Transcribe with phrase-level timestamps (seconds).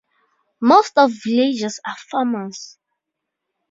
[0.59, 2.79] Most of villagers are farmers.